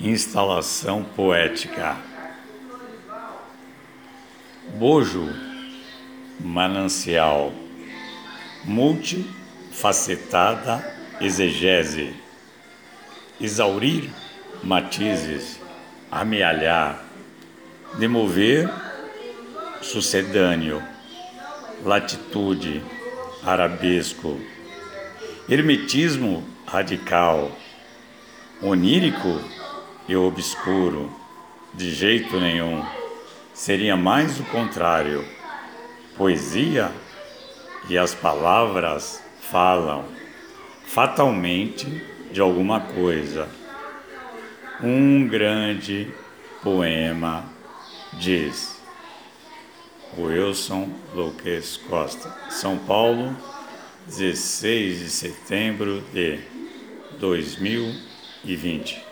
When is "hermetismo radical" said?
25.46-27.54